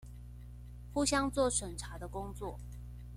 [0.95, 2.59] 互相做審查的工作